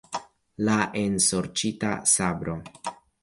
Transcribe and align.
La 0.69 0.77
ensorĉita 1.01 1.91
sabro. 2.13 2.57